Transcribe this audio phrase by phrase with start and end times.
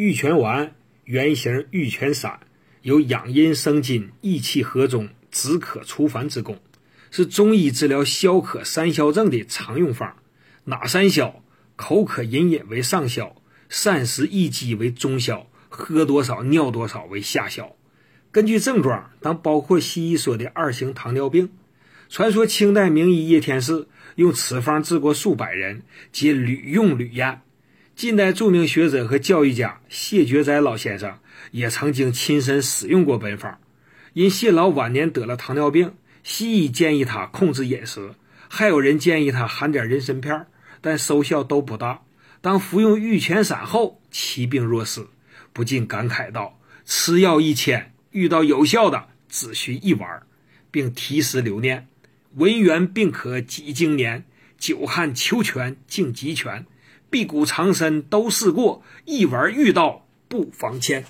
[0.00, 0.72] 玉泉丸
[1.04, 2.40] 原型玉泉散，
[2.80, 6.58] 有养阴生津、益气和中、止渴除烦之功，
[7.10, 10.16] 是中医治疗消渴三消症的常用方。
[10.64, 11.42] 哪三消？
[11.76, 13.36] 口渴隐隐为上消，
[13.68, 17.76] 膳食易饥为中消，喝多少尿多少为下消。
[18.32, 21.50] 根据症状，当包括西医说的二型糖尿病。
[22.08, 27.42] 传说清代名医叶天士用此方治过数百人，皆屡用屡验。
[28.00, 31.18] 近代著名学者和教育家谢觉哉老先生
[31.50, 33.60] 也曾经亲身使用过本方。
[34.14, 35.92] 因谢老晚年得了糖尿病，
[36.22, 38.14] 西医建议他控制饮食，
[38.48, 40.46] 还有人建议他含点人参片，
[40.80, 42.00] 但收效都不大。
[42.40, 45.06] 当服用玉泉散后，其病若失，
[45.52, 50.22] 不禁感慨道：“吃药一千，遇到有效的只需一丸。”
[50.72, 51.86] 并题诗留念。
[52.36, 54.24] 文元并可几经年，
[54.56, 56.64] 久旱求泉竟极泉，
[57.10, 61.04] 辟谷长参都试过，一玩遇到不妨牵。